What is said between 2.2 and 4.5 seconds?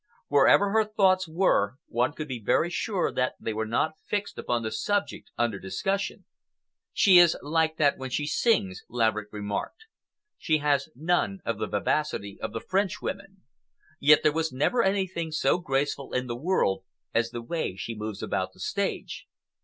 be very sure that they were not fixed